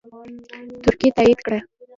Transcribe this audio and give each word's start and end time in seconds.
ترکیې 0.83 1.09
تایید 1.17 1.39
کړه 1.45 1.59